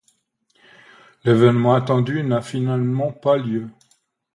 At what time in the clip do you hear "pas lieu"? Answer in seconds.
3.11-3.69